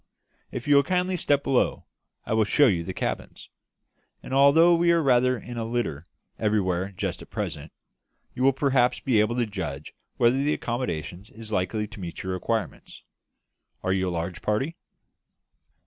"If 0.51 0.67
you 0.67 0.73
will 0.77 0.81
kindly 0.83 1.15
step 1.15 1.43
below, 1.43 1.85
I 2.25 2.33
will 2.33 2.43
show 2.43 2.65
you 2.65 2.83
the 2.83 2.91
cabins; 2.91 3.51
and 4.23 4.33
although 4.33 4.73
we 4.73 4.91
are 4.91 4.99
rather 4.99 5.37
in 5.37 5.57
a 5.57 5.63
litter 5.63 6.07
everywhere 6.39 6.89
just 6.93 7.21
at 7.21 7.29
present, 7.29 7.71
you 8.33 8.41
will 8.41 8.51
perhaps 8.51 8.99
be 8.99 9.19
able 9.19 9.35
to 9.35 9.45
judge 9.45 9.93
whether 10.17 10.37
the 10.37 10.55
accommodation 10.55 11.27
is 11.31 11.51
likely 11.51 11.85
to 11.85 11.99
meet 11.99 12.23
your 12.23 12.33
requirements. 12.33 13.03
Are 13.83 13.93
you 13.93 14.09
a 14.09 14.09
large 14.09 14.41
party?" 14.41 14.75